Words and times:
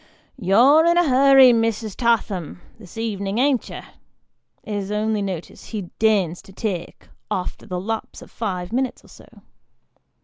"You're 0.49 0.83
in 0.87 0.97
a 0.97 1.07
hurry, 1.07 1.51
Mrs. 1.53 1.95
Tatham, 1.95 2.59
this 2.79 2.97
ev'nin', 2.97 3.37
an't 3.37 3.69
you?" 3.69 3.81
is 4.77 4.89
the 4.89 4.95
only 4.95 5.21
notice 5.21 5.65
he 5.65 5.91
deigns 5.99 6.41
to 6.41 6.51
take, 6.51 7.07
after 7.29 7.67
the 7.67 7.79
lapse 7.79 8.23
of 8.23 8.31
five 8.31 8.73
minutes 8.73 9.03
or 9.05 9.09
so. 9.09 9.27